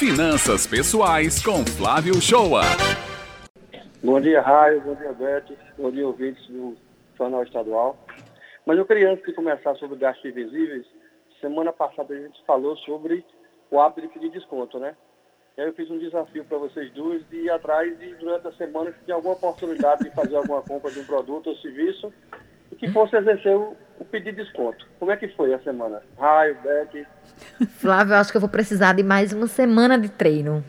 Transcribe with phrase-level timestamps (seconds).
[0.00, 2.62] Finanças Pessoais com Flávio Shoa.
[4.02, 4.80] Bom dia, Raio.
[4.80, 5.54] Bom dia, Beth.
[5.76, 6.74] Bom dia, ouvintes do
[7.18, 7.98] Jornal Estadual.
[8.64, 10.86] Mas eu queria, antes de começar sobre gastos invisíveis,
[11.38, 13.22] semana passada a gente falou sobre
[13.70, 14.96] o hábito de pedir desconto, né?
[15.58, 18.52] E aí eu fiz um desafio para vocês duas de ir atrás e durante a
[18.52, 22.10] semana, se alguma oportunidade de fazer alguma compra de um produto ou serviço,
[22.72, 24.86] e que fosse exercer o, o pedido de desconto.
[24.98, 26.00] Como é que foi a semana?
[26.18, 27.06] Raio, Beck?
[27.78, 30.64] Flávio, eu acho que eu vou precisar de mais uma semana de treino.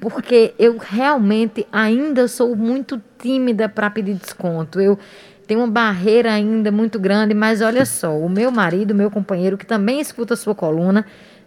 [0.00, 4.80] Porque eu realmente ainda sou muito tímida para pedir desconto.
[4.80, 4.98] Eu
[5.46, 9.66] tenho uma barreira ainda muito grande, mas olha só, o meu marido, meu companheiro, que
[9.66, 11.04] também escuta a sua coluna,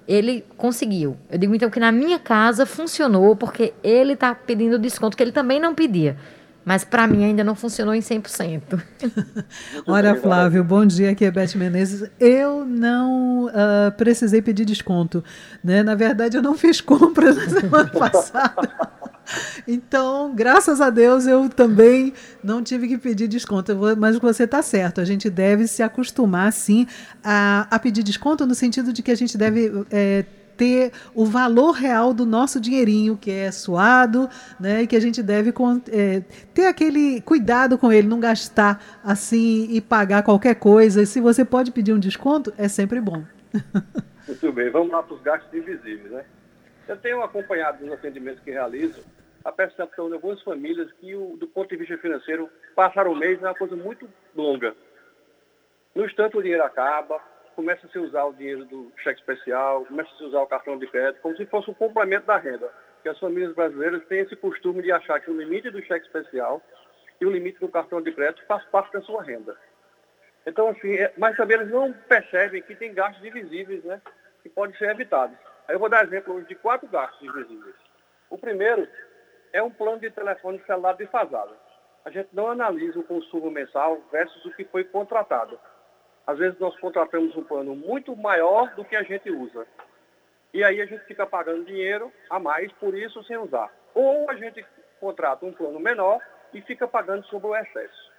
[0.07, 1.15] ele conseguiu.
[1.31, 5.31] Eu digo então que na minha casa funcionou, porque ele está pedindo desconto que ele
[5.31, 6.17] também não pedia.
[6.65, 8.81] Mas para mim ainda não funcionou em 100%.
[9.85, 11.11] Olha, Flávio, bom dia.
[11.11, 12.09] Aqui é Beth Menezes.
[12.19, 15.23] Eu não uh, precisei pedir desconto.
[15.63, 15.83] Né?
[15.83, 18.69] Na verdade, eu não fiz compras na semana passada.
[19.67, 23.71] Então, graças a Deus, eu também não tive que pedir desconto.
[23.97, 26.87] Mas você está certo, a gente deve se acostumar, sim,
[27.23, 29.85] a, a pedir desconto no sentido de que a gente deve.
[29.91, 30.25] É,
[30.57, 34.83] ter o valor real do nosso dinheirinho, que é suado, né?
[34.83, 35.53] E que a gente deve
[35.91, 36.21] é,
[36.53, 41.01] ter aquele cuidado com ele, não gastar assim e pagar qualquer coisa.
[41.01, 43.23] E se você pode pedir um desconto, é sempre bom.
[44.27, 46.25] Muito bem, vamos lá para os gastos invisíveis, né?
[46.87, 49.03] Eu tenho acompanhado nos atendimentos que realizo
[49.43, 53.45] a percepção de algumas famílias que, do ponto de vista financeiro, passar o mês é
[53.45, 54.73] uma coisa muito longa.
[55.93, 57.19] No instante, o dinheiro acaba,
[57.55, 60.77] começa a se usar o dinheiro do cheque especial, começa a se usar o cartão
[60.77, 62.69] de crédito, como se fosse um complemento da renda.
[62.95, 66.61] Porque as famílias brasileiras têm esse costume de achar que o limite do cheque especial
[67.19, 69.57] e o limite do cartão de crédito faz parte da sua renda.
[70.45, 74.01] Então, assim, é, mas também eles não percebem que tem gastos invisíveis, né?
[74.41, 75.37] Que podem ser evitados.
[75.67, 77.75] Aí eu vou dar exemplo de quatro gastos invisíveis.
[78.29, 78.87] O primeiro
[79.53, 81.55] é um plano de telefone celular defasado.
[82.03, 85.57] A gente não analisa o consumo mensal versus o que foi contratado.
[86.25, 89.67] Às vezes nós contratamos um plano muito maior do que a gente usa.
[90.53, 93.73] E aí a gente fica pagando dinheiro a mais por isso sem usar.
[93.93, 94.65] Ou a gente
[94.99, 96.19] contrata um plano menor
[96.53, 98.13] e fica pagando sobre o excesso.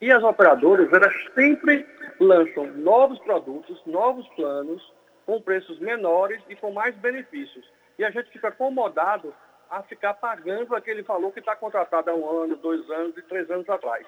[0.00, 1.86] E as operadoras, elas sempre
[2.20, 4.92] lançam novos produtos, novos planos,
[5.24, 7.68] com preços menores e com mais benefícios.
[7.98, 9.34] E a gente fica acomodado
[9.70, 13.50] a ficar pagando aquele valor que está contratado há um ano, dois anos e três
[13.50, 14.06] anos atrás.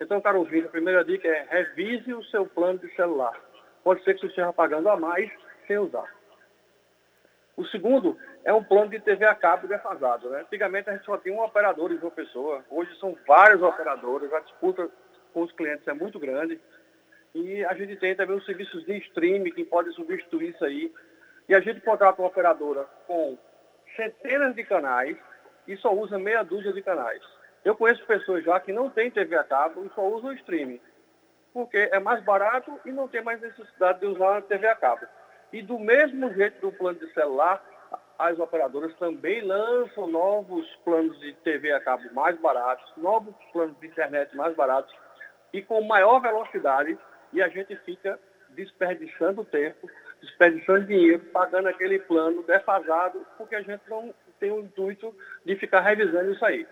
[0.00, 3.40] Então, caro ouvinte, a primeira dica é revise o seu plano de celular.
[3.82, 5.30] Pode ser que você esteja pagando a mais
[5.66, 6.14] sem usar.
[7.56, 10.28] O segundo é um plano de TV a cabo defasado.
[10.28, 10.40] Né?
[10.40, 14.40] Antigamente a gente só tinha um operador em uma pessoa, hoje são vários operadores, a
[14.40, 14.90] disputa
[15.32, 16.60] com os clientes é muito grande.
[17.34, 20.92] E a gente tem também os serviços de streaming que podem substituir isso aí.
[21.48, 23.38] E a gente contrata uma operadora com
[23.94, 25.16] centenas de canais
[25.66, 27.22] e só usa meia dúzia de canais.
[27.66, 30.80] Eu conheço pessoas já que não têm TV a cabo e só usam o streaming,
[31.52, 35.04] porque é mais barato e não tem mais necessidade de usar a TV a cabo.
[35.52, 37.60] E do mesmo jeito do plano de celular,
[38.16, 43.88] as operadoras também lançam novos planos de TV a cabo mais baratos, novos planos de
[43.88, 44.94] internet mais baratos
[45.52, 46.96] e com maior velocidade
[47.32, 48.16] e a gente fica
[48.50, 49.90] desperdiçando tempo,
[50.20, 55.12] desperdiçando dinheiro, pagando aquele plano defasado, porque a gente não tem o intuito
[55.44, 56.64] de ficar revisando isso aí.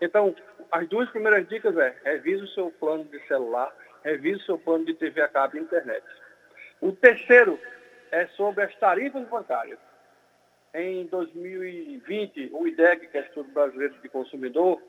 [0.00, 0.34] Então,
[0.70, 4.84] as duas primeiras dicas é revise o seu plano de celular, revise o seu plano
[4.84, 6.04] de TV a cabo e internet.
[6.80, 7.58] O terceiro
[8.10, 9.78] é sobre as tarifas bancárias.
[10.74, 14.82] Em 2020, o IDEC, que é o Estudo Brasileiro de Consumidor,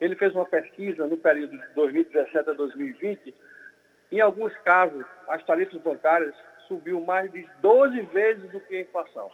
[0.00, 3.34] ele fez uma pesquisa no período de 2017 a 2020.
[4.12, 6.34] Em alguns casos, as tarifas bancárias
[6.66, 9.30] subiu mais de 12 vezes do que a inflação.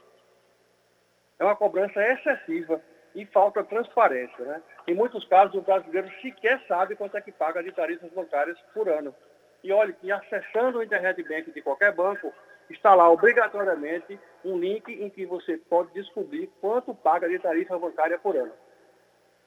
[1.39, 2.81] É uma cobrança excessiva
[3.15, 4.45] e falta transparência.
[4.45, 4.63] Né?
[4.87, 8.89] Em muitos casos, o brasileiro sequer sabe quanto é que paga de tarifas bancárias por
[8.89, 9.15] ano.
[9.63, 12.33] E olhe que acessando o Internet Bank de qualquer banco,
[12.69, 18.19] está lá obrigatoriamente um link em que você pode descobrir quanto paga de tarifa bancária
[18.19, 18.53] por ano.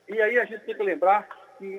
[0.07, 1.27] E aí a gente tem que lembrar
[1.57, 1.77] que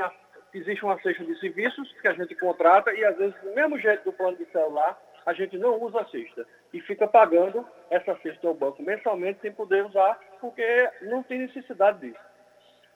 [0.58, 4.04] existe uma cesta de serviços que a gente contrata e às vezes, do mesmo jeito
[4.04, 8.46] do plano de celular, a gente não usa a cesta e fica pagando essa cesta
[8.46, 12.20] ao banco mensalmente sem poder usar, porque não tem necessidade disso.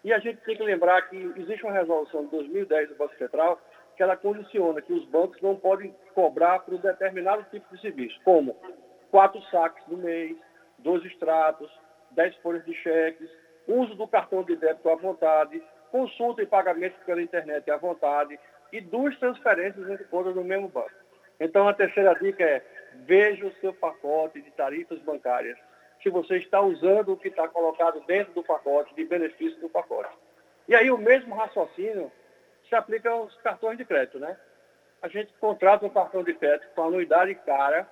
[0.04, 3.60] E a gente tem que lembrar que existe uma resolução de 2010 do Banco Central
[3.96, 8.18] que ela condiciona que os bancos não podem cobrar por um determinado tipo de serviço,
[8.24, 8.56] como
[9.10, 10.36] quatro saques no mês,
[10.78, 11.70] dois extratos,
[12.12, 13.28] dez folhas de cheques,
[13.66, 18.38] uso do cartão de débito à vontade, consulta e pagamento pela internet à vontade
[18.72, 20.90] e duas transferências entre contas no mesmo banco.
[21.38, 22.62] Então, a terceira dica é
[23.06, 25.58] veja o seu pacote de tarifas bancárias.
[26.02, 30.10] se você está usando o que está colocado dentro do pacote, de benefício do pacote.
[30.66, 32.10] E aí o mesmo raciocínio
[32.66, 34.34] se aplica aos cartões de crédito, né?
[35.02, 37.86] A gente contrata um cartão de crédito com anuidade cara,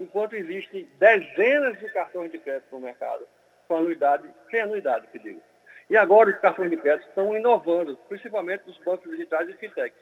[0.00, 3.24] enquanto existem dezenas de cartões de crédito no mercado
[3.68, 5.40] com anuidade, sem anuidade, que digo.
[5.88, 9.98] E agora os cartões de crédito estão inovando, principalmente os bancos digitais e fintechs,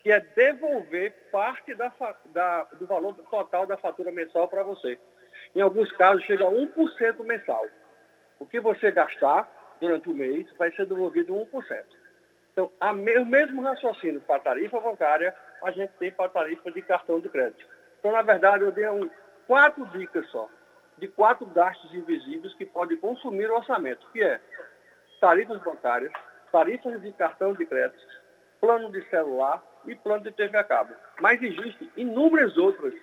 [0.00, 1.92] que é devolver parte da,
[2.26, 4.98] da, do valor total da fatura mensal para você.
[5.54, 7.66] Em alguns casos chega a 1% mensal.
[8.38, 9.50] O que você gastar
[9.80, 11.84] durante o mês vai ser devolvido 1%.
[12.52, 16.70] Então, a, o mesmo raciocínio para a tarifa bancária, a gente tem para a tarifa
[16.70, 17.66] de cartão de crédito.
[17.98, 19.10] Então, na verdade, eu dei um,
[19.46, 20.48] quatro dicas só,
[20.96, 24.40] de quatro gastos invisíveis que podem consumir o orçamento, que é
[25.20, 26.12] tarifas bancárias,
[26.52, 28.00] tarifas de cartão de crédito,
[28.60, 30.94] plano de celular e plano de TV a cabo.
[31.20, 32.94] Mas existem inúmeras outras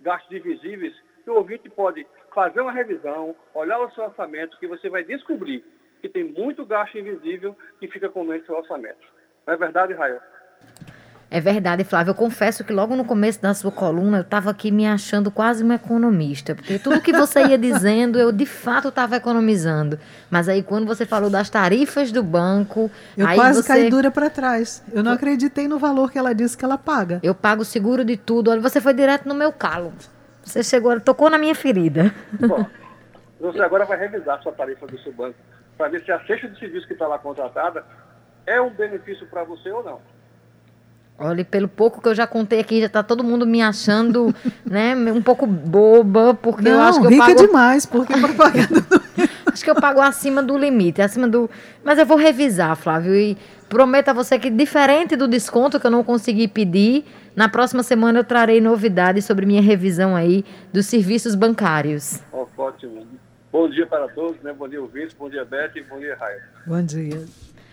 [0.00, 0.94] gastos invisíveis
[1.24, 5.64] que o ouvinte pode fazer uma revisão, olhar o seu orçamento, que você vai descobrir
[6.00, 9.06] que tem muito gasto invisível que fica com o seu orçamento.
[9.46, 10.20] Não é verdade, Raio?
[11.28, 12.10] É verdade, Flávio.
[12.10, 15.64] Eu confesso que logo no começo da sua coluna eu estava aqui me achando quase
[15.64, 19.98] uma economista, porque tudo que você ia dizendo eu de fato estava economizando.
[20.30, 23.68] Mas aí quando você falou das tarifas do banco, eu quase você...
[23.68, 24.84] caí dura para trás.
[24.92, 27.18] Eu não acreditei no valor que ela disse que ela paga.
[27.22, 28.50] Eu pago seguro de tudo.
[28.50, 29.92] Olha, você foi direto no meu calo.
[30.44, 32.14] Você chegou, tocou na minha ferida.
[32.32, 32.64] Bom,
[33.40, 35.36] você agora vai revisar sua tarifa do seu banco
[35.76, 37.84] para ver se a cesta de serviço que está lá contratada
[38.46, 40.00] é um benefício para você ou não.
[41.18, 44.34] Olha, pelo pouco que eu já contei aqui, já está todo mundo me achando,
[44.64, 47.46] né, um pouco boba, porque não, eu acho que eu rica pago...
[47.46, 48.86] demais, porque propaganda
[49.46, 51.48] Acho que eu pago acima do limite, acima do...
[51.82, 53.38] Mas eu vou revisar, Flávio, e
[53.70, 58.18] prometo a você que diferente do desconto que eu não consegui pedir, na próxima semana
[58.18, 62.20] eu trarei novidades sobre minha revisão aí dos serviços bancários.
[62.58, 63.06] Ótimo.
[63.50, 64.52] Bom dia para todos, né?
[64.52, 66.42] Bom dia, ouvintes, bom dia, Beth, bom dia, Raia.
[66.66, 67.24] Bom dia.